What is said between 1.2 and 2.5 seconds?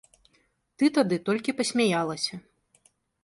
толькі пасмяялася.